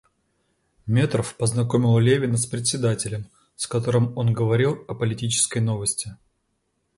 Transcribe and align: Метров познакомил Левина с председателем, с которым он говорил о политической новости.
Метров 0.87 1.37
познакомил 1.37 1.99
Левина 1.99 2.35
с 2.35 2.47
председателем, 2.47 3.27
с 3.55 3.67
которым 3.67 4.17
он 4.17 4.33
говорил 4.33 4.83
о 4.87 4.95
политической 4.95 5.59
новости. 5.59 6.17